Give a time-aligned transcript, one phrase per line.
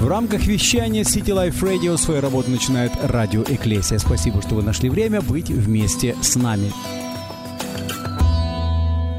[0.00, 3.98] В рамках вещания City Life Radio свою работу начинает радио Эклесия.
[3.98, 6.70] Спасибо, что вы нашли время быть вместе с нами.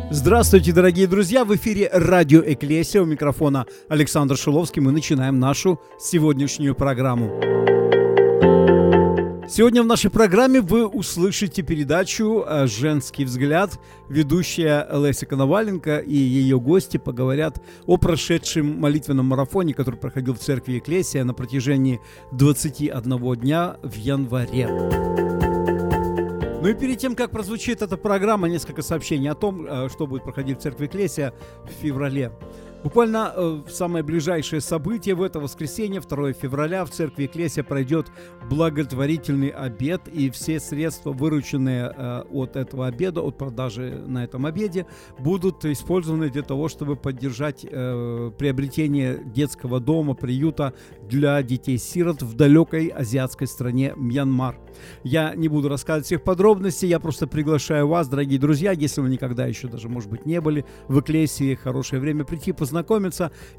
[0.10, 1.44] Здравствуйте, дорогие друзья!
[1.44, 3.02] В эфире радио Эклесия.
[3.02, 4.81] У микрофона Александр Шиловский.
[4.81, 7.27] Мы начинаем нашу сегодняшнюю программу.
[9.52, 13.79] Сегодня в нашей программе вы услышите передачу э, «Женский взгляд».
[14.07, 20.77] Ведущая Леся Коноваленко и ее гости поговорят о прошедшем молитвенном марафоне, который проходил в церкви
[20.77, 21.99] Экклесия на протяжении
[22.31, 24.67] 21 дня в январе.
[26.61, 30.25] Ну и перед тем, как прозвучит эта программа, несколько сообщений о том, э, что будет
[30.25, 32.31] проходить в церкви Экклесия в феврале.
[32.83, 38.07] Буквально э, самое ближайшее событие в это воскресенье, 2 февраля, в церкви Экклесия пройдет
[38.49, 44.85] благотворительный обед, и все средства, вырученные э, от этого обеда, от продажи на этом обеде,
[45.19, 52.88] будут использованы для того, чтобы поддержать э, приобретение детского дома, приюта для детей-сирот в далекой
[52.88, 54.58] азиатской стране Мьянмар.
[55.03, 59.45] Я не буду рассказывать всех подробностей, я просто приглашаю вас, дорогие друзья, если вы никогда
[59.45, 62.53] еще даже, может быть, не были в Экклесии, хорошее время прийти,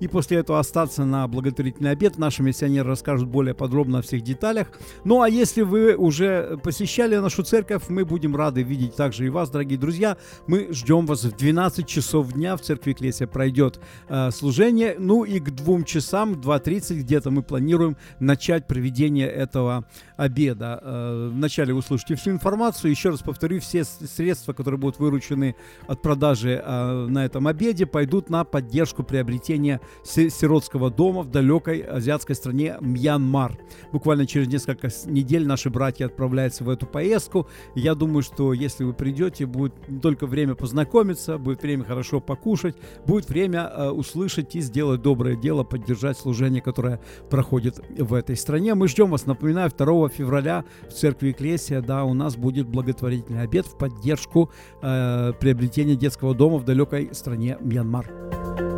[0.00, 2.18] и после этого остаться на благотворительный обед.
[2.18, 4.68] Наши миссионеры расскажут более подробно о всех деталях.
[5.04, 9.50] Ну а если вы уже посещали нашу церковь, мы будем рады видеть также и вас,
[9.50, 10.16] дорогие друзья.
[10.46, 14.96] Мы ждем вас в 12 часов дня в церкви Клесия пройдет э, служение.
[14.98, 19.84] Ну и к двум часам, 2.30 где-то мы планируем начать проведение этого
[20.16, 20.80] обеда.
[20.82, 22.90] Э, вначале услышите всю информацию.
[22.90, 28.30] Еще раз повторю, все средства, которые будут выручены от продажи э, на этом обеде, пойдут
[28.30, 33.58] на поддержку поддержку приобретения сиротского дома в далекой азиатской стране Мьянмар.
[33.92, 37.46] Буквально через несколько недель наши братья отправляются в эту поездку.
[37.74, 42.76] Я думаю, что если вы придете, будет не только время познакомиться, будет время хорошо покушать,
[43.06, 46.98] будет время э, услышать и сделать доброе дело, поддержать служение, которое
[47.30, 48.74] проходит в этой стране.
[48.74, 53.66] Мы ждем вас, напоминаю, 2 февраля в церкви Экклесия, да, у нас будет благотворительный обед
[53.66, 54.50] в поддержку
[54.82, 58.69] э, приобретения детского дома в далекой стране Мьянмар.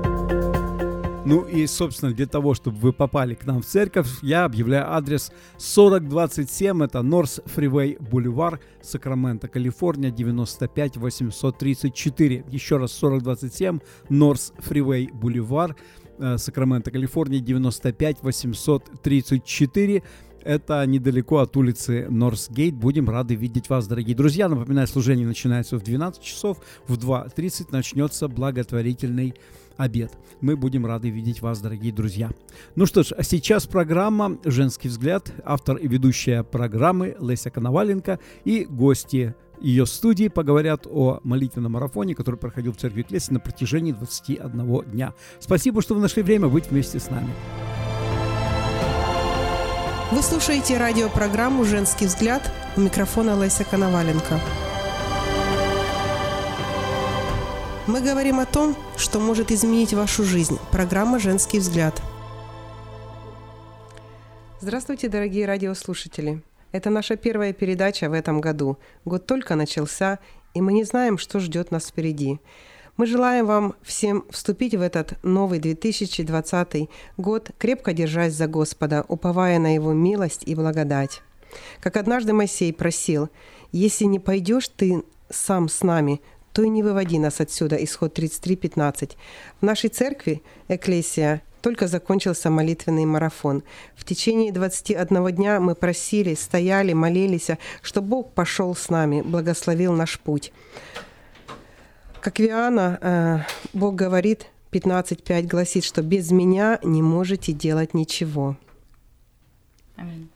[1.25, 5.31] Ну и, собственно, для того, чтобы вы попали к нам в церковь, я объявляю адрес
[5.57, 12.45] 4027, это Норс Фривей Бульвар, Сакраменто, Калифорния, 95 834.
[12.51, 13.79] Еще раз, 4027,
[14.09, 15.77] Норс Фривей Бульвар,
[16.19, 20.03] Сакраменто, Калифорния, 95 834.
[20.45, 22.75] Это недалеко от улицы Норсгейт.
[22.75, 24.49] Будем рады видеть вас, дорогие друзья.
[24.49, 26.59] Напоминаю, служение начинается в 12 часов.
[26.89, 29.37] В 2.30 начнется благотворительный
[29.77, 30.13] обед.
[30.41, 32.31] Мы будем рады видеть вас, дорогие друзья.
[32.75, 35.33] Ну что ж, а сейчас программа «Женский взгляд».
[35.45, 42.37] Автор и ведущая программы Леся Коноваленко и гости ее студии поговорят о молитвенном марафоне, который
[42.37, 45.15] проходил в церкви Клесси на протяжении 21 дня.
[45.39, 47.31] Спасибо, что вы нашли время быть вместе с нами.
[50.11, 54.41] Вы слушаете радиопрограмму «Женский взгляд» у микрофона Леся Коноваленко.
[57.89, 60.57] Мы говорим о том, что может изменить вашу жизнь.
[60.71, 62.01] Программа «Женский взгляд».
[64.61, 66.43] Здравствуйте, дорогие радиослушатели.
[66.71, 68.79] Это наша первая передача в этом году.
[69.05, 70.21] Год только начался,
[70.55, 72.39] и мы не знаем, что ждет нас впереди.
[72.97, 79.59] Мы желаем вам всем вступить в этот новый 2020 год, крепко держась за Господа, уповая
[79.59, 81.21] на Его милость и благодать.
[81.81, 83.29] Как однажды Моисей просил,
[83.73, 86.21] «Если не пойдешь ты сам с нами,
[86.53, 87.77] то и не выводи нас отсюда.
[87.77, 89.13] Исход 33.15.
[89.61, 93.63] В нашей церкви, Экклесия, только закончился молитвенный марафон.
[93.95, 97.51] В течение 21 дня мы просили, стояли, молились,
[97.83, 100.53] что Бог пошел с нами, благословил наш путь.
[102.21, 103.39] Как Виана, э,
[103.73, 108.57] Бог говорит, 15.5 гласит, что без меня не можете делать ничего.
[109.97, 110.31] Аминь.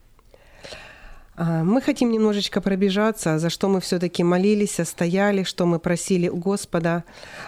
[1.36, 6.36] А, мы хотим немножечко пробежаться, за что мы все-таки молились, стояли, что мы просили у
[6.36, 7.04] Господа.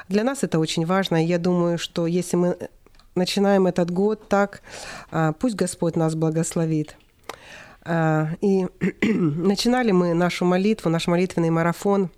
[0.08, 1.24] Для нас это очень важно.
[1.24, 2.56] Я думаю, что если мы
[3.14, 4.62] начинаем этот год так,
[5.10, 6.96] а, пусть Господь нас благословит.
[7.82, 8.66] А, и
[9.02, 12.10] начинали мы нашу молитву, наш молитвенный марафон.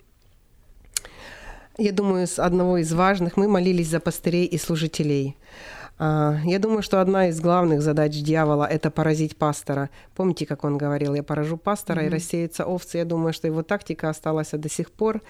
[1.79, 5.37] Я думаю, с одного из важных мы молились за пастырей и служителей.
[6.02, 9.91] А, я думаю, что одна из главных задач дьявола– это поразить пастора.
[10.17, 12.06] Помните, как он говорил, я поражу пастора mm-hmm.
[12.06, 12.97] и рассеются овцы.
[12.97, 15.20] Я думаю, что его тактика осталась до сих пор,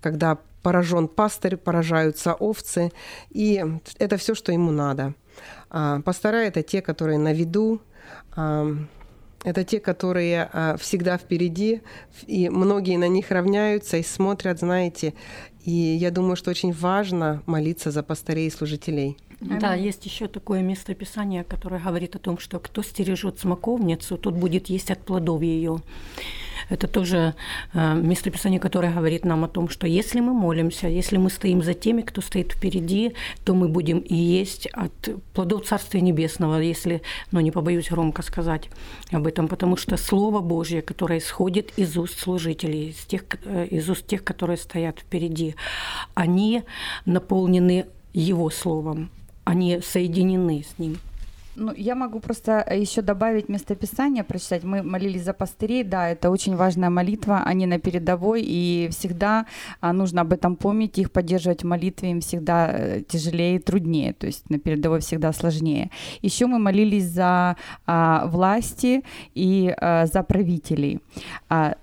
[0.00, 2.90] когда поражен пастырь, поражаются овцы,
[3.30, 3.64] и
[3.98, 5.14] это все, что ему надо.
[5.70, 7.80] А, пастора– это те, которые на виду,
[8.34, 8.66] а,
[9.44, 10.50] это те, которые
[10.80, 11.82] всегда впереди,
[12.26, 15.14] и многие на них равняются и смотрят, знаете.
[15.64, 19.16] И я думаю, что очень важно молиться за пастырей и служителей.
[19.40, 24.34] Да, есть еще такое место Писания, которое говорит о том, что кто стережет смоковницу, тот
[24.34, 25.78] будет есть от плодов ее.
[26.68, 27.34] Это тоже
[27.74, 31.74] э, местописание, которое говорит нам о том, что если мы молимся, если мы стоим за
[31.74, 33.12] теми, кто стоит впереди,
[33.44, 34.92] то мы будем и есть от
[35.32, 38.70] плодов Царствия Небесного, если, ну, не побоюсь громко сказать
[39.12, 43.88] об этом, потому что Слово Божье, которое исходит из уст служителей, из, тех, э, из
[43.88, 45.54] уст тех, которые стоят впереди,
[46.14, 46.62] они
[47.04, 49.10] наполнены Его Словом,
[49.46, 50.98] они соединены с Ним.
[51.56, 54.64] Ну, я могу просто э, еще добавить местописание, прочитать.
[54.64, 59.46] Мы молились за пастырей, да, это очень важная молитва, они на передовой, и всегда
[59.80, 64.12] а, нужно об этом помнить, их поддерживать в молитве им всегда э, тяжелее и труднее,
[64.12, 65.90] то есть на передовой всегда сложнее.
[66.20, 67.56] Еще мы молились за
[67.86, 69.02] а, власти
[69.34, 71.00] и а, за правителей.
[71.48, 71.76] А,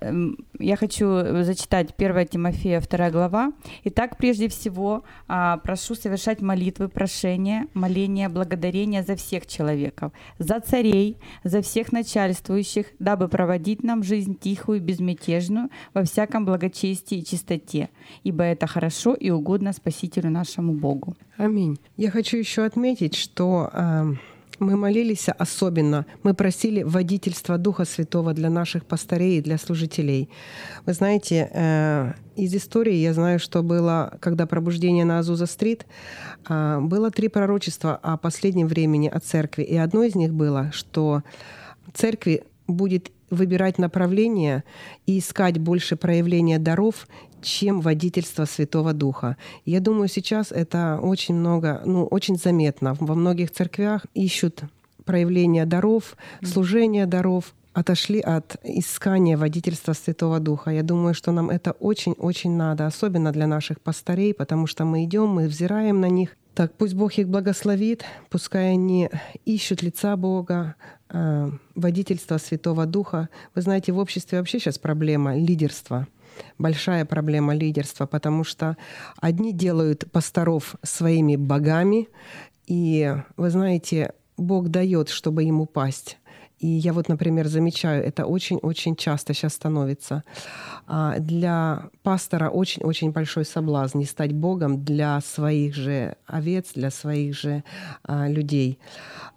[0.58, 3.52] я хочу зачитать 1 Тимофея, 2 глава.
[3.84, 11.18] Итак, прежде всего, а, прошу совершать молитвы, прошения, моления, благодарения за всех человеков, за царей,
[11.42, 17.90] за всех начальствующих, дабы проводить нам жизнь тихую, безмятежную, во всяком благочестии и чистоте,
[18.22, 21.16] ибо это хорошо и угодно Спасителю нашему Богу.
[21.36, 21.78] Аминь.
[21.96, 24.14] Я хочу еще отметить, что э,
[24.58, 30.28] мы молились особенно, мы просили водительства Духа Святого для наших пастырей и для служителей.
[30.86, 35.86] Вы знаете, э, из истории я знаю, что было, когда пробуждение на Азуза-стрит,
[36.48, 39.62] э, было три пророчества о последнем времени о церкви.
[39.62, 41.22] И одно из них было, что
[41.92, 44.64] церкви будет выбирать направление
[45.06, 47.06] и искать больше проявления даров,
[47.44, 49.36] чем водительство Святого Духа.
[49.64, 52.96] Я думаю, сейчас это очень много, ну, очень заметно.
[52.98, 54.62] Во многих церквях ищут
[55.04, 60.70] проявления даров, служения даров, отошли от искания водительства Святого Духа.
[60.70, 65.28] Я думаю, что нам это очень-очень надо, особенно для наших пастырей, потому что мы идем,
[65.28, 66.36] мы взираем на них.
[66.54, 69.10] Так, пусть Бог их благословит, пускай они
[69.44, 70.76] ищут лица Бога,
[71.10, 73.28] э, водительства Святого Духа.
[73.56, 76.06] Вы знаете, в обществе вообще сейчас проблема лидерства—
[76.58, 78.76] большая проблема лидерства, потому что
[79.20, 82.08] одни делают пасторов своими богами,
[82.66, 86.18] и вы знаете, Бог дает, чтобы им упасть.
[86.58, 90.24] И я вот, например, замечаю, это очень-очень часто сейчас становится.
[90.86, 97.36] А, для пастора очень-очень большой соблазн не стать Богом для своих же овец, для своих
[97.36, 97.64] же
[98.04, 98.78] а, людей.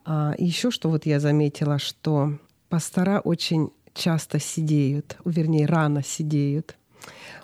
[0.05, 2.37] А, еще что вот я заметила, что
[2.69, 6.77] пастора очень часто сидеют, вернее, рано сидеют.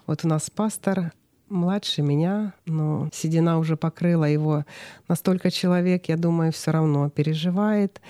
[0.07, 1.11] Вот у нас пастор
[1.49, 4.65] младше меня, но седина уже покрыла его.
[5.07, 8.01] Настолько человек, я думаю, все равно переживает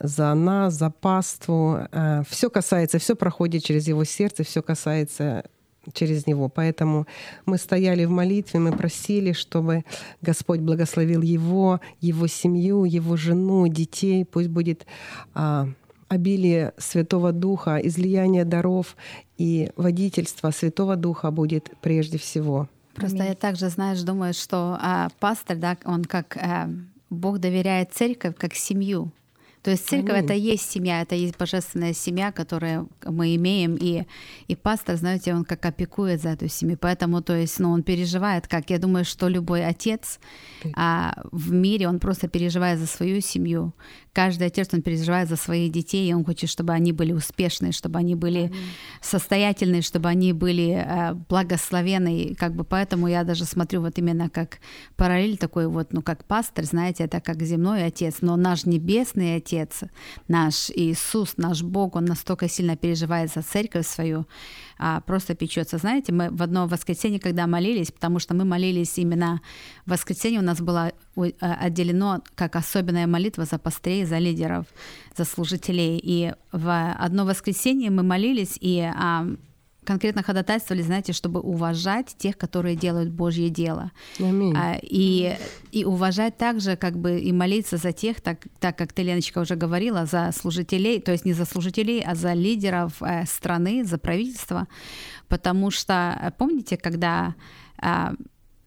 [0.00, 1.78] за нас, за паству.
[1.90, 5.44] Э, все касается, все проходит через его сердце, все касается
[5.92, 6.48] через него.
[6.48, 7.06] Поэтому
[7.46, 9.84] мы стояли в молитве, мы просили, чтобы
[10.22, 14.24] Господь благословил его, его семью, его жену, детей.
[14.24, 14.86] Пусть будет
[15.34, 15.68] а,
[16.08, 18.96] обилие Святого Духа, излияние даров
[19.38, 22.68] и водительство Святого Духа будет прежде всего.
[22.94, 23.30] Просто Аминь.
[23.30, 26.70] я также, знаешь, думаю, что а, пастор, да, он как а,
[27.10, 29.10] Бог доверяет церковь как семью.
[29.64, 30.24] То есть церковь Аминь.
[30.24, 34.04] это есть семья, это есть божественная семья, которую мы имеем, и,
[34.46, 36.76] и пастор, знаете, он как опекует за эту семью.
[36.78, 40.20] Поэтому, то есть, ну, он переживает, как я думаю, что любой отец
[40.76, 43.72] а, в мире, он просто переживает за свою семью.
[44.12, 47.98] Каждый отец, он переживает за своих детей, и он хочет, чтобы они были успешны, чтобы
[47.98, 48.54] они были Аминь.
[49.00, 52.18] состоятельны, чтобы они были а, благословенны.
[52.18, 54.58] И как бы поэтому я даже смотрю вот именно как
[54.96, 59.53] параллель такой вот, ну, как пастор, знаете, это как земной отец, но наш небесный отец,
[59.54, 59.82] Отец,
[60.28, 64.26] наш Иисус, наш Бог, Он настолько сильно переживает за церковь свою,
[64.78, 65.78] а, просто печется.
[65.78, 69.40] Знаете, мы в одно воскресенье, когда молились, потому что мы молились именно
[69.86, 74.66] в воскресенье, у нас было а, отделено как особенная молитва за пастырей, за лидеров,
[75.16, 76.00] за служителей.
[76.02, 79.26] И в одно воскресенье мы молились, и а,
[79.84, 83.92] конкретно ходатайствовали, знаете, чтобы уважать тех, которые делают Божье дело.
[84.18, 84.54] Аминь.
[84.56, 85.36] А, и,
[85.72, 89.56] и уважать также, как бы, и молиться за тех, так, так как ты, Леночка, уже
[89.56, 94.66] говорила, за служителей, то есть не за служителей, а за лидеров э, страны, за правительство.
[95.28, 97.34] Потому что, э, помните, когда
[97.82, 98.14] э,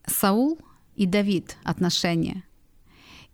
[0.06, 0.58] Саул
[0.96, 2.42] и Давид отношения,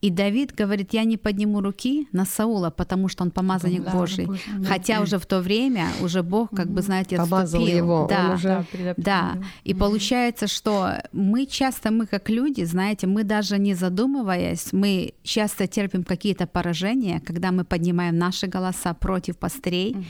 [0.05, 4.27] и Давид говорит, я не подниму руки на Саула, потому что он помазанник да, Божий.
[4.27, 4.43] Божий.
[4.69, 7.77] Хотя уже в то время уже Бог, как бы, знаете, Помазал отступил.
[7.77, 8.07] его.
[8.11, 8.67] Да, он уже...
[8.73, 8.95] да.
[8.99, 9.35] да.
[9.65, 15.67] И получается, что мы часто, мы как люди, знаете, мы даже не задумываясь, мы часто
[15.67, 19.93] терпим какие-то поражения, когда мы поднимаем наши голоса против пастырей.
[19.93, 20.05] Угу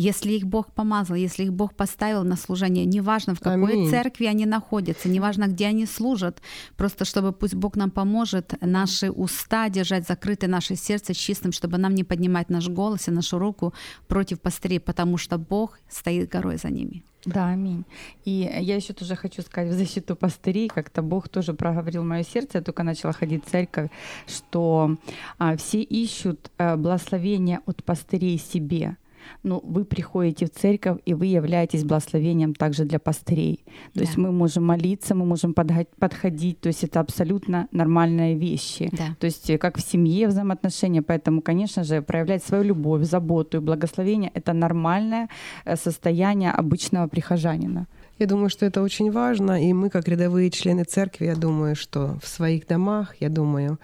[0.00, 3.90] Если их Бог помазал, если их Бог поставил на служение, неважно, в какой Аминь.
[3.90, 6.40] церкви они находятся, неважно, где они служат,
[6.76, 11.94] просто чтобы пусть Бог нам поможет наши уста держать закрыты, наше сердце чистым, чтобы нам
[11.94, 13.74] не поднимать наш голос и нашу руку
[14.08, 17.02] против пастырей, потому что Бог стоит горой за ними.
[17.26, 17.84] Да, аминь.
[18.24, 22.58] И я еще тоже хочу сказать в защиту пастырей, как-то Бог тоже проговорил мое сердце,
[22.58, 23.90] я только начала ходить в церковь,
[24.26, 24.96] что
[25.38, 28.96] а, все ищут а, благословения от пастырей себе.
[29.42, 33.64] Ну, вы приходите в церковь, и вы являетесь благословением также для пастырей.
[33.92, 34.00] То Да.
[34.02, 38.88] есть мы можем молиться, мы можем подходить, то есть это абсолютно нормальные вещи.
[38.92, 39.16] Да.
[39.18, 43.60] То есть э, как в семье взаимоотношения, поэтому, конечно же, проявлять свою любовь, заботу и
[43.60, 45.28] благословение— это нормальное
[45.64, 47.86] э, состояние обычного прихожанина.
[48.20, 52.18] Я думаю, что это очень важно, и мы, как рядовые члены церкви, я думаю, что
[52.22, 53.78] в своих домах, я думаю,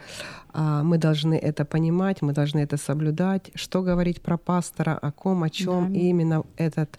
[0.53, 3.51] а, мы должны это понимать, мы должны это соблюдать.
[3.55, 5.99] Что говорить про пастора, о ком, о чем, Да.
[5.99, 6.99] и именно этот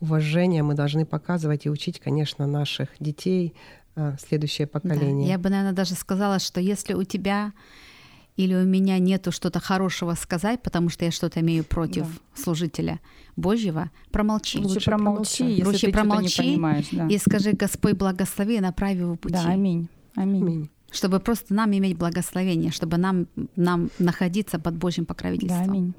[0.00, 3.52] уважение мы должны показывать и учить, конечно, наших детей,
[3.96, 4.78] а, следующее Да.
[4.78, 5.28] поколение.
[5.28, 7.52] Я бы, наверное, даже сказала, что если у тебя
[8.36, 13.00] или у меня нету что-то хорошего сказать, потому что я что-то имею против служителя
[13.36, 14.58] Божьего, промолчи.
[14.58, 16.86] Лучше, Лучше промолчи, если Лучше ты что-то не промолчи понимаешь.
[16.92, 19.34] Да, И скажи, Господь, благослови и направь его пути.
[19.34, 19.88] да аминь.
[20.14, 20.42] Аминь.
[20.42, 20.70] Аминь.
[20.92, 23.26] Чтобы просто нам иметь благословение, чтобы нам,
[23.56, 25.70] нам находиться под Божьим Да, покровительством.
[25.70, 25.94] аминь.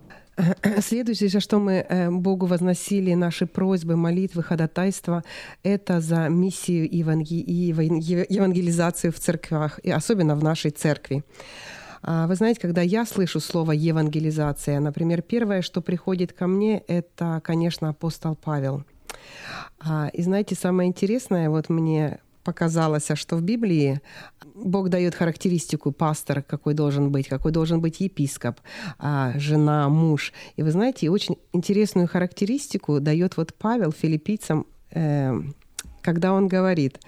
[0.82, 5.24] Следующее, за что мы э, Богу возносили наши просьбы, молитвы, ходатайства,
[5.64, 11.24] это за миссию и еван- ев- евангелизацию в церквях, и особенно в нашей церкви.
[12.10, 17.42] А, Вы знаете, когда я слышу слово евангелизация, например, первое, что приходит ко мне, это,
[17.44, 18.86] конечно, апостол Павел.
[19.80, 24.00] А, И знаете, самое интересное, вот мне показалось, а что в Библии
[24.56, 28.62] Бог дает характеристику пастора, какой должен быть, какой должен быть епископ,
[29.36, 30.32] жена, муж.
[30.56, 35.34] И вы знаете, очень интересную характеристику дает вот Павел филиппийцам, э,
[36.02, 37.02] когда он говорит,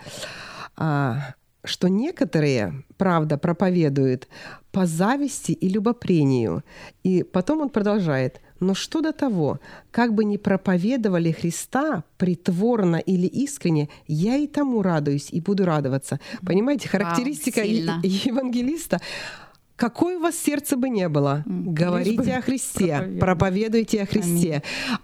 [1.64, 4.28] что некоторые, правда, проповедуют
[4.72, 6.64] по зависти и любопрению.
[7.04, 8.42] И потом он продолжает.
[8.60, 9.60] Но что до того,
[9.92, 16.20] как бы ни проповедовали Христа притворно или искренне, я и тому радуюсь и буду радоваться.
[16.46, 18.02] Понимаете, характеристика е- сильно.
[18.04, 19.00] евангелиста
[19.80, 24.62] Какое у вас сердце бы не было, М, говорите бы о Христе, проповедуйте о Христе.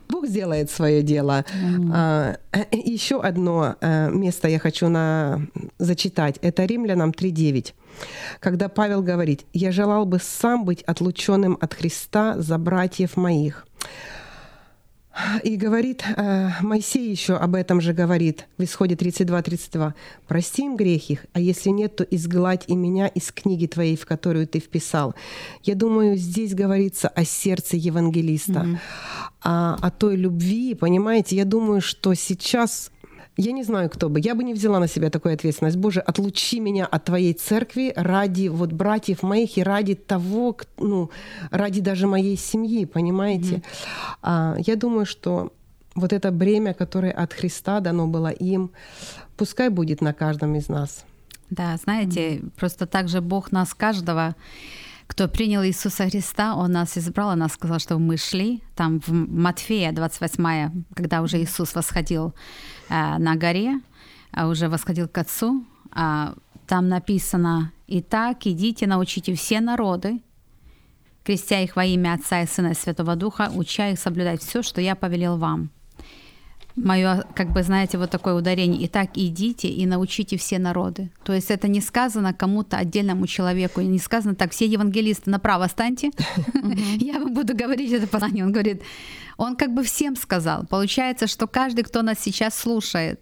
[0.09, 1.45] Бог сделает свое дело.
[1.93, 5.39] А, э, Еще одно э, место я хочу на...
[5.79, 6.39] зачитать.
[6.41, 7.73] Это Римлянам 3.9.
[8.41, 13.65] Когда Павел говорит, «Я желал бы сам быть отлученным от Христа за братьев моих».
[15.43, 19.93] И говорит, э, Моисей еще об этом же говорит в Исходе 32-32.
[20.27, 24.05] «Прости им грех их, а если нет, то изгладь и меня из книги твоей, в
[24.05, 25.15] которую ты вписал».
[25.63, 28.79] Я думаю, здесь говорится о сердце евангелиста,
[29.41, 31.37] о, о той любви, понимаете?
[31.37, 32.91] Я думаю, что сейчас
[33.37, 34.19] я не знаю, кто бы.
[34.19, 35.77] Я бы не взяла на себя такую ответственность.
[35.77, 41.09] Боже, отлучи меня от Твоей церкви ради вот братьев моих и ради того, ну,
[41.51, 43.61] ради даже моей семьи, понимаете?
[44.21, 45.51] А, я думаю, что
[45.95, 48.71] вот это бремя, которое от Христа дано было им,
[49.37, 51.05] пускай будет на каждом из нас.
[51.49, 54.35] Да, знаете, просто так же Бог нас каждого,
[55.07, 58.61] кто принял Иисуса Христа, Он нас избрал, Он нас сказал, что мы шли.
[58.75, 62.33] Там в Матфея 28, когда уже Иисус восходил
[62.89, 63.79] э, на горе,
[64.31, 66.33] а уже восходил к Отцу, а,
[66.67, 70.21] там написано, «Итак, идите, научите все народы,
[71.23, 74.81] крестя их во имя Отца и Сына и Святого Духа, уча их соблюдать все, что
[74.81, 75.69] я повелел вам».
[76.75, 78.85] Мое, как бы, знаете, вот такое ударение.
[78.87, 81.09] Итак, идите и научите все народы.
[81.23, 86.11] То есть это не сказано кому-то отдельному человеку, не сказано так, все евангелисты направо станьте,
[86.99, 88.43] я вам буду говорить это послание.
[88.43, 88.83] Он говорит,
[89.37, 90.65] он как бы всем сказал.
[90.65, 93.19] Получается, что каждый, кто нас сейчас слушает,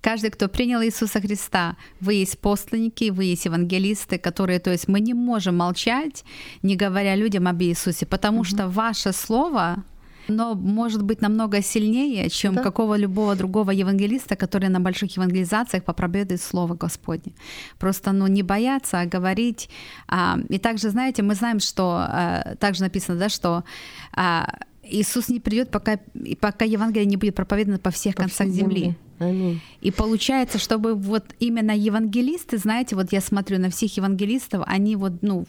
[0.00, 5.00] Каждый, кто принял Иисуса Христа, вы есть посланники, вы есть евангелисты, которые, то есть мы
[5.00, 6.24] не можем молчать,
[6.62, 9.84] не говоря людям об Иисусе, потому что ваше слово,
[10.28, 12.62] но может быть намного сильнее, чем Да.
[12.62, 17.32] какого любого другого евангелиста, который на больших евангелизациях проповедует Слово Господне.
[17.78, 19.70] Просто ну, не бояться, а говорить.
[20.08, 23.64] А, и также, знаете, мы знаем, что а, также написано, да, что
[24.12, 24.46] а,
[24.90, 25.98] Иисус не придет, пока,
[26.40, 28.80] пока Евангелие не будет проповедано по всех По концах всей земли.
[28.80, 28.96] земле.
[29.18, 29.60] Аминь.
[29.80, 35.22] И получается, чтобы вот именно евангелисты, знаете, вот я смотрю на всех евангелистов, они вот,
[35.22, 35.46] ну,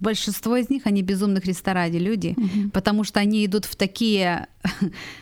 [0.00, 2.34] большинство из них, они безумных Христа ради люди,
[2.72, 4.48] потому что они идут в такие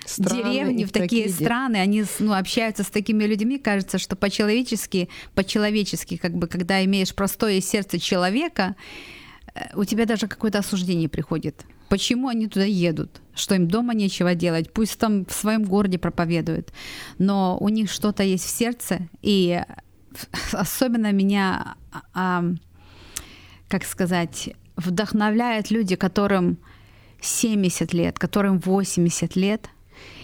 [0.07, 5.11] Страны деревни, в такие де- страны, они ну, общаются с такими людьми, кажется, что по-человечески,
[5.35, 8.77] по-человечески, как бы, когда имеешь простое сердце человека,
[9.55, 11.67] э, у тебя даже какое-то осуждение приходит.
[11.91, 13.21] Почему они туда едут?
[13.35, 16.73] Что им дома нечего делать, пусть там в своем городе проповедуют,
[17.19, 19.61] но у них что-то есть в сердце, и
[20.53, 21.77] особенно меня,
[22.13, 22.45] а,
[23.69, 26.59] как сказать, вдохновляют люди, которым
[27.21, 29.69] 70 лет, которым 80 лет,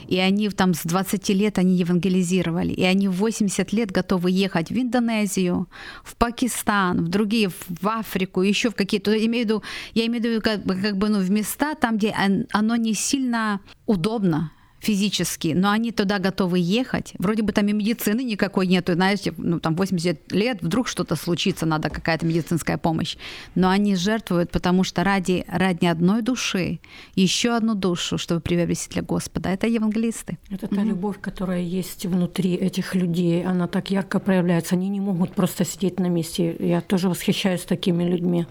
[0.07, 4.71] и они там с 20 лет они евангелизировали, и они в 80 лет готовы ехать
[4.71, 5.69] в Индонезию,
[6.05, 9.63] в Пакистан, в другие, в Африку, еще в какие-то, я имею в виду,
[9.95, 12.15] я имею в виду как бы, как бы ну, в места там, где
[12.53, 17.13] оно не сильно удобно, физически, но они туда готовы ехать.
[17.19, 21.67] Вроде бы там и медицины никакой нету, знаете, ну там 80 лет, вдруг что-то случится,
[21.67, 23.17] надо какая-то медицинская помощь.
[23.55, 26.81] Но они жертвуют, потому что ради, ради одной души,
[27.15, 29.51] еще одну душу, чтобы приобрести для Господа.
[29.51, 30.39] Это евангелисты.
[30.51, 30.89] Это та mm-hmm.
[30.89, 34.75] любовь, которая есть внутри этих людей, она так ярко проявляется.
[34.75, 36.57] Они не могут просто сидеть на месте.
[36.59, 38.47] Я тоже восхищаюсь такими людьми.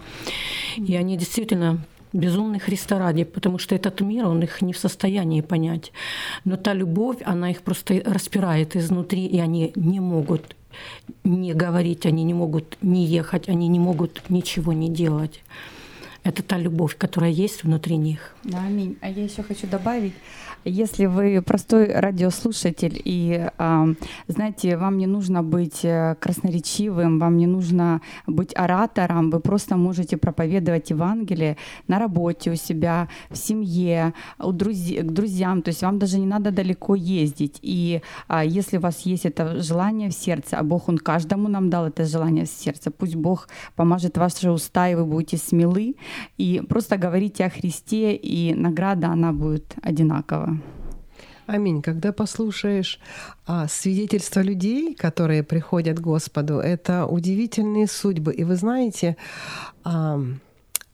[0.76, 1.80] И они действительно
[2.12, 5.92] безумный Христа потому что этот мир, он их не в состоянии понять.
[6.44, 10.56] Но та любовь, она их просто распирает изнутри, и они не могут
[11.24, 15.42] не говорить, они не могут не ехать, они не могут ничего не делать.
[16.22, 18.34] Это та любовь, которая есть внутри них.
[18.44, 18.96] Да, аминь.
[19.00, 20.12] А я еще хочу добавить,
[20.64, 23.48] если вы простой радиослушатель и,
[24.28, 30.16] знаете, вам не нужно быть э, красноречивым, вам не нужно быть оратором, вы просто можете
[30.16, 31.56] проповедовать Евангелие
[31.88, 36.26] на работе у себя, в семье, у друзей, к друзьям, то есть вам даже не
[36.26, 37.58] надо далеко ездить.
[37.62, 41.70] И а, если у вас есть это желание в сердце, а Бог, Он каждому нам
[41.70, 45.96] дал это желание в сердце, пусть Бог помажет ваши уста, и вы будете смелы,
[46.38, 50.49] и просто говорите о Христе, и награда, она будет одинакова.
[51.46, 51.82] Аминь.
[51.82, 53.00] Когда послушаешь
[53.46, 58.32] а, свидетельства людей, которые приходят к Господу, это удивительные судьбы.
[58.32, 59.16] И вы знаете,
[59.82, 60.20] а,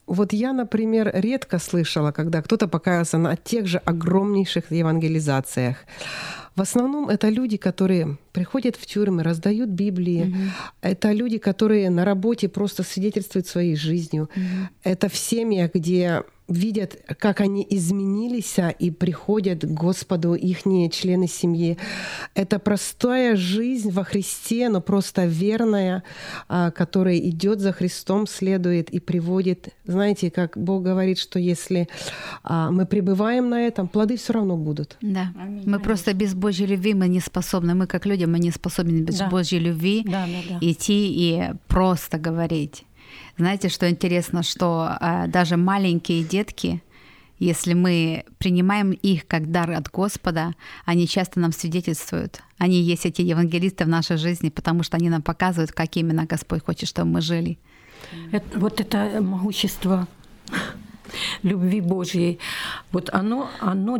[0.07, 5.77] вот я, например, редко слышала, когда кто-то покаялся на тех же огромнейших евангелизациях.
[6.55, 10.25] В основном это люди, которые приходят в тюрьмы, раздают Библии.
[10.25, 10.49] Mm-hmm.
[10.81, 14.29] Это люди, которые на работе просто свидетельствуют своей жизнью.
[14.35, 14.67] Mm-hmm.
[14.83, 21.27] Это в семьях, где видят, как они изменились а, и приходят к Господу их члены
[21.27, 21.77] семьи.
[22.35, 26.03] Это простая жизнь во Христе, но просто верная,
[26.47, 29.69] а, которая идет за Христом, следует и приводит.
[29.85, 31.87] Знаете, как Бог говорит, что если
[32.43, 34.97] а, мы пребываем на этом, плоды все равно будут.
[35.01, 35.33] Да.
[35.37, 35.63] Аминь.
[35.65, 37.75] Мы просто без Божьей любви мы не способны.
[37.75, 39.29] Мы как люди, мы не способны без да.
[39.29, 40.57] Божьей любви да, да, да.
[40.61, 42.83] идти и просто говорить.
[43.37, 46.81] Знаете, что интересно, что э, даже маленькие детки,
[47.39, 52.41] если мы принимаем их как дар от Господа, они часто нам свидетельствуют.
[52.57, 56.63] Они есть эти евангелисты в нашей жизни, потому что они нам показывают, как именно Господь
[56.65, 57.59] хочет, чтобы мы жили.
[58.31, 60.07] Это, вот это могущество
[61.43, 62.39] любви Божьей,
[62.91, 63.97] вот оно, оно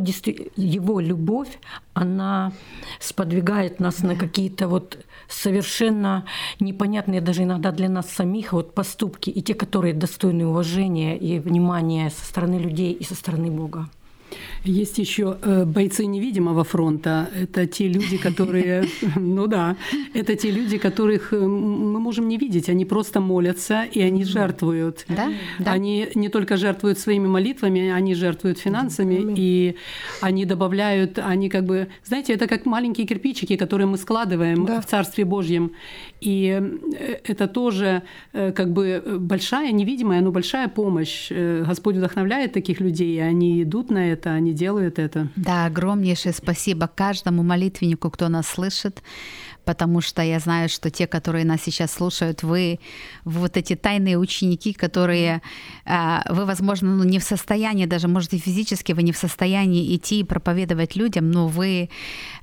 [0.55, 1.59] его любовь,
[1.93, 2.51] она
[2.99, 4.97] сподвигает нас на какие-то вот
[5.27, 6.25] совершенно
[6.59, 12.09] непонятные даже иногда для нас самих вот поступки, и те, которые достойны уважения и внимания
[12.09, 13.89] со стороны людей и со стороны Бога.
[14.63, 17.29] Есть еще э, бойцы невидимого фронта.
[17.33, 18.85] Это те люди, которые,
[19.15, 19.77] ну да,
[20.13, 22.69] это те люди, которых э, мы можем не видеть.
[22.69, 25.05] Они просто молятся и они жертвуют.
[25.07, 25.31] Да?
[25.65, 29.75] Они не только жертвуют своими молитвами, они жертвуют финансами и
[30.21, 34.81] они добавляют, они как бы, знаете, это как маленькие кирпичики, которые мы складываем да.
[34.81, 35.71] в Царстве Божьем.
[36.19, 36.59] И
[36.93, 38.01] э, это тоже
[38.33, 41.31] как бы большая, невидимая, но большая помощь.
[41.31, 45.29] Господь вдохновляет таких людей, и они идут на это, они делают это.
[45.35, 49.01] Да, огромнейшее спасибо каждому молитвеннику, кто нас слышит
[49.67, 52.79] потому что я знаю, что те, которые нас сейчас слушают, вы,
[53.25, 55.41] вы вот эти тайные ученики, которые
[55.85, 59.93] а, вы, возможно, ну, не в состоянии, даже, может, и физически вы не в состоянии
[59.93, 61.89] идти и проповедовать людям, но вы,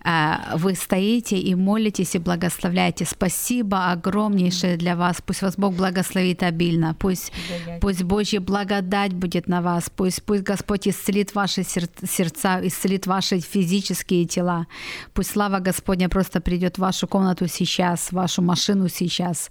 [0.03, 3.07] а, вы стоите и молитесь и благословляете.
[3.07, 5.23] Спасибо огромнейшее для вас.
[5.25, 6.95] Пусть вас Бог благословит обильно.
[6.99, 7.33] Пусть,
[7.81, 9.91] пусть Божья благодать будет на вас.
[9.97, 14.67] Пусть, пусть Господь исцелит ваши сердца, исцелит ваши физические тела.
[15.15, 19.51] Пусть слава Господня просто придет в вашу комнату сейчас, вашу машину сейчас,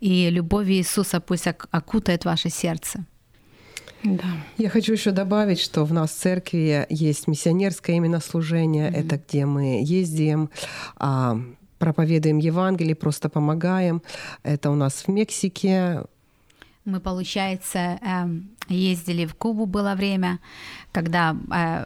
[0.00, 3.04] и любовь Иисуса пусть окутает ваше сердце.
[4.02, 4.24] Да.
[4.58, 8.88] Я хочу еще добавить, что в нас в церкви есть миссионерское именно служение.
[8.88, 9.06] Mm-hmm.
[9.06, 10.50] Это где мы ездим,
[10.96, 11.36] а,
[11.78, 14.02] проповедуем Евангелие, просто помогаем.
[14.42, 16.02] Это у нас в Мексике.
[16.84, 20.38] Мы, получается, эм, ездили в Кубу было время,
[20.92, 21.84] когда э,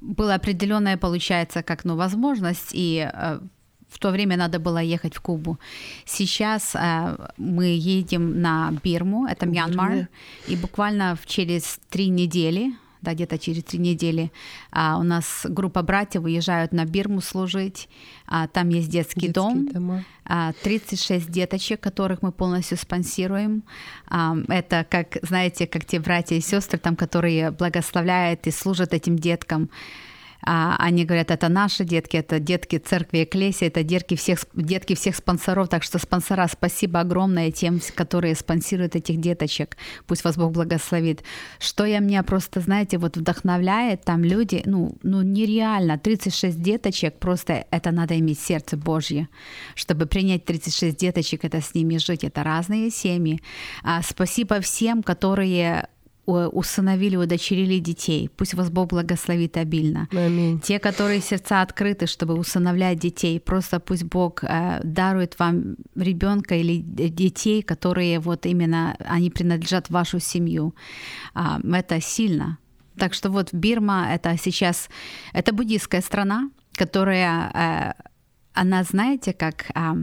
[0.00, 3.40] была определенная, получается, как ну, возможность, и э,
[3.88, 5.58] в то время надо было ехать в Кубу.
[6.04, 10.08] Сейчас э, мы едем на Бирму, это Мьянмар,
[10.46, 12.72] и буквально через три недели
[13.02, 14.32] да, где-то через три недели.
[14.70, 17.88] А у нас группа братьев выезжают на Бирму служить.
[18.26, 19.68] А, там есть детский Детские дом.
[19.68, 20.04] Дома.
[20.24, 23.62] А, 36 деточек, которых мы полностью спонсируем.
[24.08, 29.16] А, это, как, знаете, как те братья и сестры, там, которые благословляют и служат этим
[29.16, 29.70] деткам.
[30.42, 35.16] А, они говорят, это наши детки, это детки церкви Экклесии, это детки всех, детки всех
[35.16, 35.68] спонсоров.
[35.68, 39.76] Так что спонсора, спасибо огромное тем, которые спонсируют этих деточек.
[40.06, 41.24] Пусть вас Бог благословит.
[41.58, 47.66] Что я меня просто, знаете, вот вдохновляет, там люди, ну, ну нереально, 36 деточек, просто
[47.70, 49.28] это надо иметь сердце Божье,
[49.74, 53.40] чтобы принять 36 деточек, это с ними жить, это разные семьи.
[53.82, 55.88] А, спасибо всем, которые
[56.28, 58.28] усыновили, удочерили детей.
[58.36, 60.08] Пусть вас Бог благословит обильно.
[60.12, 60.60] Аминь.
[60.60, 66.76] Те, которые сердца открыты, чтобы усыновлять детей, просто пусть Бог э, дарует вам ребенка или
[66.76, 70.74] детей, которые вот именно, они принадлежат вашу семью.
[71.34, 72.58] Э, это сильно.
[72.98, 74.88] Так что вот Бирма это сейчас,
[75.32, 78.02] это буддийская страна, которая, э,
[78.52, 79.70] она, знаете, как...
[79.74, 79.94] Э,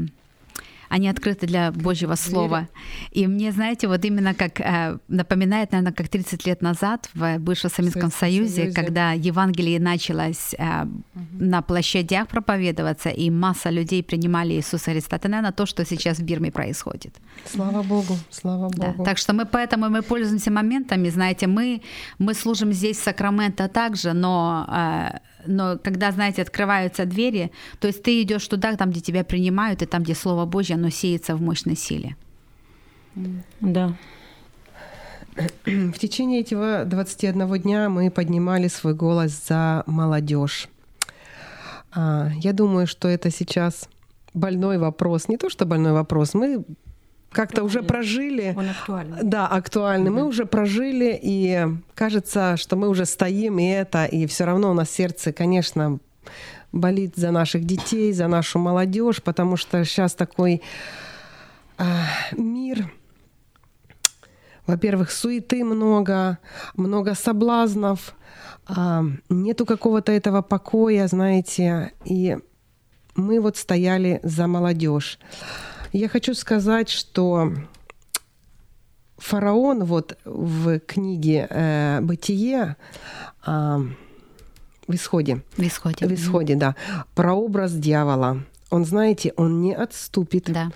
[0.90, 2.68] они открыты для Божьего Слова.
[3.12, 7.70] И мне, знаете, вот именно как э, напоминает, наверное, как 30 лет назад в бывшем
[7.70, 11.04] Советском Союзе, Союзе, когда Евангелие началось угу.
[11.40, 15.16] на площадях проповедоваться, и масса людей принимали Иисуса Христа.
[15.18, 17.16] Это, наверное, то, что сейчас в Бирме происходит.
[17.46, 18.96] Слава Богу, слава Богу.
[18.98, 21.82] Да, так что мы поэтому мы пользуемся моментами, знаете, мы,
[22.20, 28.04] мы служим здесь в Сакраменто также, но э, но когда, знаете, открываются двери, то есть
[28.04, 31.42] ты идешь туда, там, где тебя принимают, и там, где Слово Божье, оно сеется в
[31.42, 32.16] мощной силе.
[33.62, 33.96] Да.
[35.66, 40.70] В течение этого 21 дня мы поднимали свой голос за молодежь.
[41.92, 43.90] А, я думаю, что это сейчас
[44.34, 45.28] больной вопрос.
[45.28, 46.34] Не то, что больной вопрос.
[46.34, 46.64] Мы
[47.36, 48.54] как-то уже прожили.
[48.58, 49.18] Он актуальный.
[49.22, 50.10] Да, актуальный.
[50.10, 50.14] Mm-hmm.
[50.14, 54.74] Мы уже прожили, и кажется, что мы уже стоим, и это, и все равно у
[54.74, 56.00] нас сердце, конечно,
[56.72, 60.62] болит за наших детей, за нашу молодежь, потому что сейчас такой
[61.78, 61.84] э,
[62.38, 62.90] мир.
[64.66, 66.38] Во-первых, суеты много,
[66.76, 68.16] много соблазнов,
[68.70, 72.38] э, нету какого-то этого покоя, знаете, и
[73.16, 75.20] мы вот стояли за молодежь.
[75.96, 77.54] Я хочу сказать, что
[79.16, 82.76] фараон вот в книге э, «Бытие»
[83.48, 83.78] э,
[84.88, 85.42] в исходе.
[85.56, 86.06] В исходе.
[86.06, 86.76] В исходе, да.
[87.16, 88.44] Прообраз дьявола.
[88.72, 90.52] Он, знаете, он не отступит.
[90.52, 90.74] Да.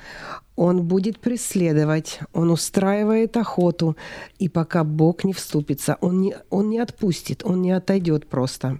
[0.56, 3.98] Он будет преследовать, он устраивает охоту,
[4.40, 8.80] и пока Бог не вступится, он не, он не отпустит, он не отойдет просто.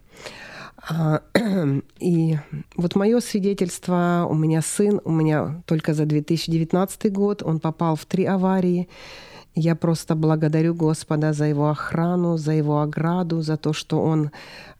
[0.90, 1.22] А,
[2.00, 2.38] и
[2.76, 8.06] вот мое свидетельство, у меня сын, у меня только за 2019 год, он попал в
[8.06, 8.90] три аварии.
[9.56, 14.32] Я просто благодарю Господа за его охрану, за его ограду, за то, что он...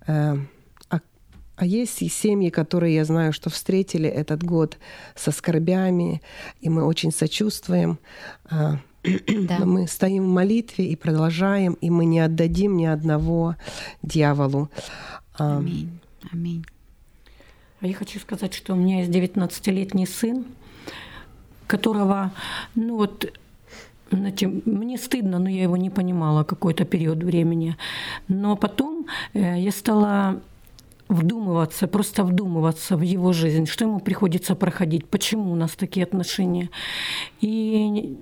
[0.08, 0.38] Э,
[0.90, 1.00] а,
[1.58, 4.78] а есть и семьи, которые я знаю, что встретили этот год
[5.16, 6.22] со скорбями,
[6.62, 8.00] и мы очень сочувствуем.
[8.50, 9.60] Э, да.
[9.60, 13.56] Но мы стоим в молитве и продолжаем, и мы не отдадим ни одного
[14.02, 14.70] дьяволу.
[15.34, 15.99] Аминь.
[16.32, 16.66] Аминь.
[17.82, 20.46] А я хочу сказать, что у меня есть 19-летний сын,
[21.68, 22.32] которого,
[22.76, 23.32] ну вот,
[24.12, 27.78] знаете, мне стыдно, но я его не понимала какой-то период времени.
[28.28, 30.42] Но потом э, я стала
[31.08, 36.70] вдумываться, просто вдумываться в его жизнь, что ему приходится проходить, почему у нас такие отношения.
[37.42, 38.18] И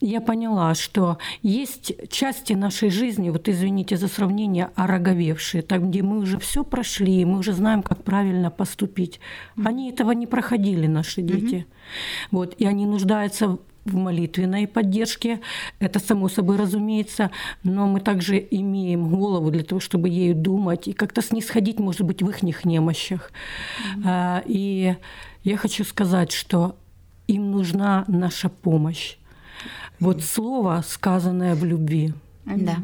[0.00, 6.18] я поняла, что есть части нашей жизни, вот извините за сравнение, ороговевшие, там, где мы
[6.18, 9.20] уже все прошли, мы уже знаем, как правильно поступить.
[9.64, 11.54] Они этого не проходили, наши дети.
[11.54, 12.28] Mm-hmm.
[12.30, 15.40] Вот, и они нуждаются в молитвенной поддержке,
[15.78, 17.30] это само собой разумеется,
[17.62, 22.20] но мы также имеем голову для того, чтобы ею думать и как-то снисходить, может быть,
[22.20, 23.30] в их немощах.
[23.96, 24.42] Mm-hmm.
[24.46, 24.96] И
[25.44, 26.76] я хочу сказать, что
[27.28, 29.16] им нужна наша помощь.
[30.00, 32.12] Вот слово, сказанное в любви.
[32.44, 32.76] Да.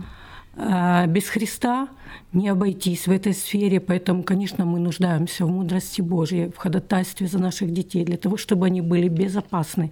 [0.55, 1.89] А, без Христа
[2.33, 7.39] не обойтись в этой сфере, поэтому, конечно, мы нуждаемся в мудрости Божьей, в ходатайстве за
[7.39, 9.91] наших детей, для того, чтобы они были безопасны,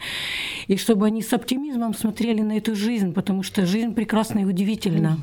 [0.66, 5.18] и чтобы они с оптимизмом смотрели на эту жизнь, потому что жизнь прекрасна и удивительна.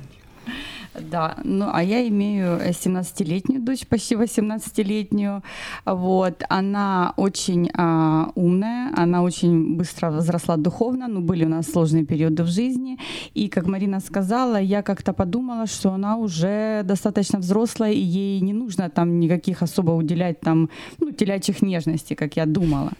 [0.93, 5.43] Да, ну а я имею 17-летнюю дочь, почти 18-летнюю.
[5.85, 12.05] Вот, она очень а, умная, она очень быстро возросла духовно, но были у нас сложные
[12.05, 12.97] периоды в жизни.
[13.33, 18.53] И, как Марина сказала, я как-то подумала, что она уже достаточно взрослая, и ей не
[18.53, 20.69] нужно там никаких особо уделять там,
[20.99, 22.91] ну, телячьих нежностей, как я думала.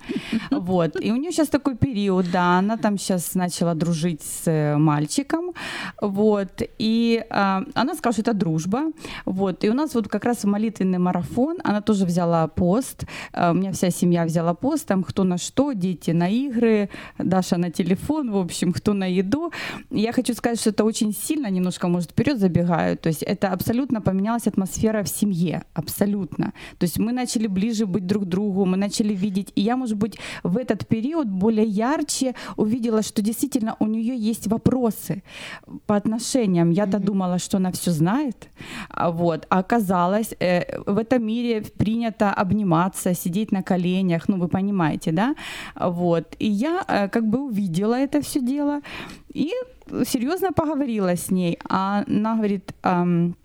[0.52, 1.02] Вот.
[1.02, 5.54] И у нее сейчас такой период, да, она там сейчас начала дружить с мальчиком,
[6.02, 8.92] вот, и а, она Она сказала, что это дружба.
[9.26, 9.64] Вот.
[9.64, 11.58] И у нас вот как раз молитвенный марафон.
[11.64, 13.06] Она тоже взяла пост.
[13.32, 14.86] Э, у меня вся семья взяла пост.
[14.86, 19.54] Там кто на что, дети на игры, Даша на телефон, в общем, кто на еду.
[19.90, 22.98] я хочу сказать, что это очень сильно, немножко, может, вперед забегаю.
[22.98, 25.64] То есть это абсолютно поменялась атмосфера в семье.
[25.74, 26.52] Абсолютно.
[26.80, 29.54] То есть мы начали ближе быть друг к другу, мы начали видеть.
[29.56, 34.48] И я, может быть, в этот период более ярче увидела, что действительно у нее есть
[34.48, 35.24] вопросы
[35.86, 36.70] по отношениям.
[36.72, 37.06] Я-то mm-hmm.
[37.06, 38.50] думала, что она все знает,
[38.90, 39.46] а вот.
[39.50, 45.36] а оказалось, э, в этом мире принято обниматься, сидеть на коленях, ну вы понимаете, да,
[45.76, 46.36] вот.
[46.40, 48.82] И я э, как бы увидела это все дело
[49.34, 49.52] и
[50.06, 51.58] серьезно поговорила с ней.
[51.70, 53.36] А она говорит, эм,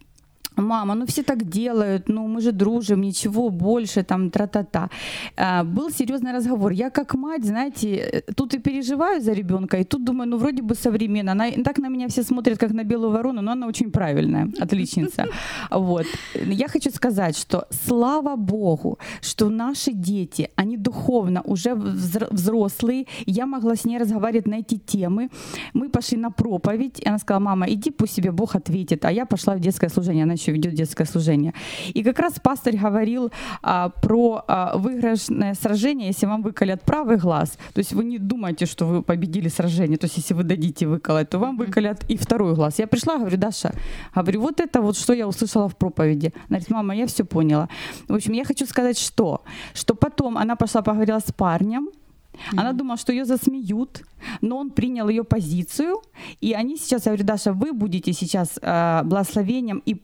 [0.57, 4.89] мама, ну все так делают, ну мы же дружим, ничего больше, там, тра-та-та.
[5.37, 6.73] А, был серьезный разговор.
[6.73, 10.75] Я как мать, знаете, тут и переживаю за ребенка, и тут думаю, ну вроде бы
[10.75, 11.33] современно.
[11.33, 15.27] Она, так на меня все смотрят, как на белую ворону, но она очень правильная, отличница.
[15.71, 16.07] Вот.
[16.35, 23.75] Я хочу сказать, что слава Богу, что наши дети, они духовно уже взрослые, я могла
[23.75, 25.29] с ней разговаривать на эти темы.
[25.75, 29.05] Мы пошли на проповедь, и она сказала, мама, иди, пусть себе Бог ответит.
[29.05, 30.25] А я пошла в детское служение.
[30.25, 31.55] Она еще ведет детское служение.
[31.95, 33.31] И как раз пастор говорил
[33.63, 37.59] а, про а, выигрышное сражение, если вам выколят правый глаз.
[37.75, 39.99] То есть вы не думаете, что вы победили сражение.
[39.99, 42.79] То есть если вы дадите выколоть, то вам выколят и второй глаз.
[42.79, 43.73] Я пришла, говорю, Даша,
[44.15, 46.33] говорю, вот это вот, что я услышала в проповеди.
[46.49, 47.69] Она говорит, мама, я все поняла.
[48.09, 49.43] В общем, я хочу сказать, что?
[49.75, 51.89] Что потом она пошла поговорила с парнем,
[52.33, 52.61] Mm-hmm.
[52.61, 54.03] Она думала, что ее засмеют,
[54.41, 56.03] но он принял ее позицию,
[56.41, 60.03] и они сейчас, я говорю, Даша, вы будете сейчас э, благословением и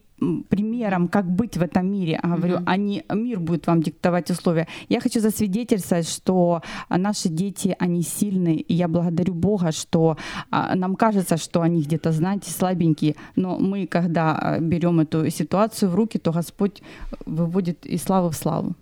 [0.48, 2.20] примером, как быть в этом мире.
[2.22, 2.64] Говорю, mm-hmm.
[2.66, 4.66] они, мир будет вам диктовать условия.
[4.88, 10.16] Я хочу засвидетельствовать, что наши дети, они сильные, и я благодарю Бога, что
[10.50, 15.90] а, нам кажется, что они где-то, знаете, слабенькие, но мы, когда а, берем эту ситуацию
[15.90, 16.82] в руки, то Господь
[17.26, 18.74] выводит из славы в славу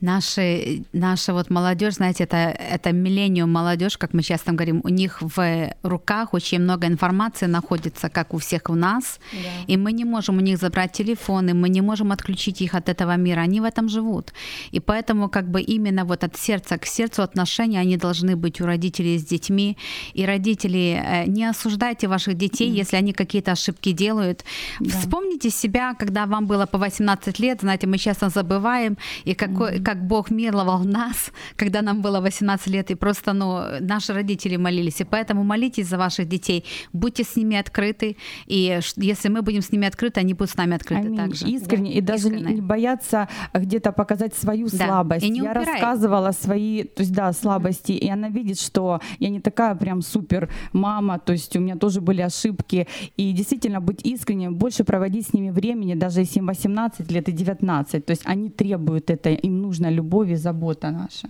[0.00, 5.22] наши, наша вот молодежь, знаете, это, это миллениум молодежь, как мы часто говорим, у них
[5.22, 9.38] в руках очень много информации находится, как у всех у нас, да.
[9.66, 13.16] и мы не можем у них забрать телефоны, мы не можем отключить их от этого
[13.16, 14.32] мира, они в этом живут.
[14.70, 18.66] И поэтому как бы именно вот от сердца к сердцу отношения, они должны быть у
[18.66, 19.76] родителей с детьми,
[20.14, 22.80] и родители, э, не осуждайте ваших детей, mm.
[22.80, 24.44] если они какие-то ошибки делают.
[24.80, 24.90] Да.
[24.90, 29.86] Вспомните себя, когда вам было по 18 лет, знаете, мы часто забываем, и какой, mm
[29.86, 35.00] как Бог миловал нас, когда нам было 18 лет, и просто, ну, наши родители молились.
[35.00, 39.72] И поэтому молитесь за ваших детей, будьте с ними открыты, и если мы будем с
[39.72, 41.16] ними открыты, они будут с нами открыты Аминь.
[41.16, 41.46] также.
[41.46, 41.98] Искренне, да?
[41.98, 42.54] и даже Искренне.
[42.54, 44.86] не бояться где-то показать свою да.
[44.86, 45.24] слабость.
[45.24, 45.66] И не я упирай.
[45.66, 50.50] рассказывала свои, то есть, да, слабости, и она видит, что я не такая прям супер
[50.72, 55.32] мама, то есть у меня тоже были ошибки, и действительно быть искренним, больше проводить с
[55.32, 59.62] ними времени, даже если им 18 лет и 19, то есть они требуют это, им
[59.62, 61.28] нужно нужна любовь и забота наша.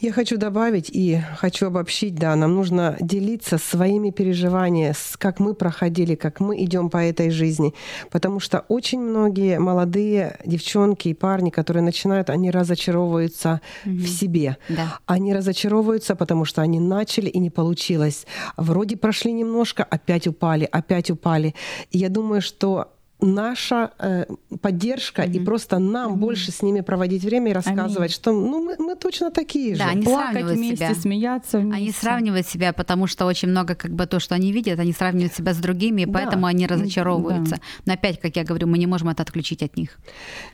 [0.00, 6.14] Я хочу добавить и хочу обобщить, да, нам нужно делиться своими переживаниями, как мы проходили,
[6.14, 7.74] как мы идем по этой жизни.
[8.10, 13.96] Потому что очень многие молодые девчонки и парни, которые начинают, они разочаровываются угу.
[13.96, 14.56] в себе.
[14.68, 15.00] Да.
[15.06, 18.24] Они разочаровываются, потому что они начали и не получилось.
[18.56, 21.56] Вроде прошли немножко, опять упали, опять упали.
[21.90, 24.26] И я думаю, что наша э,
[24.60, 25.32] поддержка mm-hmm.
[25.32, 26.16] и просто нам mm-hmm.
[26.16, 28.08] больше с ними проводить время и рассказывать, Аминь.
[28.10, 29.80] что ну мы, мы точно такие же.
[29.80, 30.94] Да, они Плакать вместе, себя.
[30.94, 31.76] смеяться вместе.
[31.76, 35.34] Они сравнивают себя, потому что очень много как бы то, что они видят, они сравнивают
[35.34, 36.12] себя с другими, и да.
[36.12, 37.56] поэтому они разочаровываются.
[37.56, 37.62] Да.
[37.86, 39.98] Но опять, как я говорю, мы не можем это отключить от них.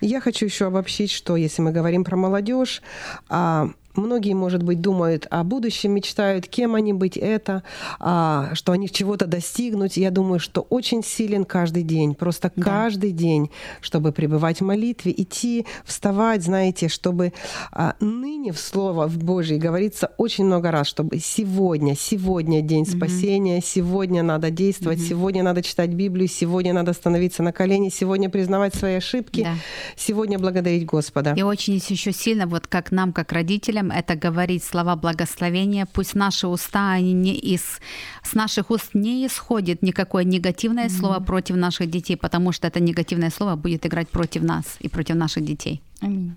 [0.01, 2.83] Я хочу еще обобщить, что если мы говорим про молодежь,
[3.29, 7.63] а, Многие, может быть, думают о будущем, мечтают, кем они быть это,
[8.01, 9.97] а, что они чего-то достигнуть.
[9.97, 12.63] Я думаю, что очень силен каждый день, просто да.
[12.63, 17.33] каждый день, чтобы пребывать в молитве, идти, вставать, знаете, чтобы
[17.71, 23.59] а, ныне в Слово в Божье говорится очень много раз, чтобы сегодня, сегодня день спасения,
[23.59, 23.65] mm-hmm.
[23.65, 25.09] сегодня надо действовать, mm-hmm.
[25.09, 29.55] сегодня надо читать Библию, сегодня надо становиться на колени, сегодня признавать свои ошибки, да.
[29.97, 31.35] сегодня благодарить Господа.
[31.37, 35.87] И очень еще сильно, вот как нам, как родителям, делаем, это говорить слова благословения.
[35.87, 37.81] Пусть наши уста, они не из,
[38.23, 41.01] с наших уст не исходит никакое негативное mm-hmm.
[41.01, 45.17] слово против наших детей, потому что это негативное слово будет играть против нас и против
[45.17, 45.81] наших детей.
[46.01, 46.35] Аминь.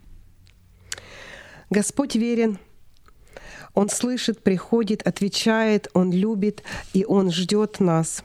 [1.70, 2.58] Господь верен,
[3.78, 6.64] он слышит, приходит, отвечает, Он любит,
[6.94, 8.24] и Он ждет нас.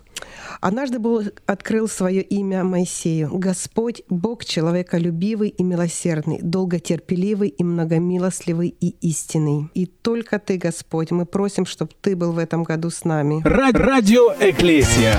[0.63, 3.29] Однажды Бог открыл свое имя Моисею.
[3.35, 9.69] Господь, Бог человеколюбивый и милосердный, долготерпеливый и многомилостливый и истинный.
[9.75, 13.43] И только Ты, Господь, мы просим, чтобы Ты был в этом году с нами.
[13.45, 15.19] Радио Эклесия.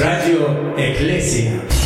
[0.00, 1.81] Radio Ecclesia.